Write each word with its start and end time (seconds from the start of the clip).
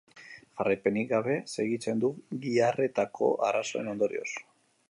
Jarraipenik 0.61 1.09
gabe 1.11 1.35
segitzen 1.57 2.01
du 2.05 2.11
giharretako 2.47 3.31
arazoen 3.51 3.93
ondorioz. 3.97 4.31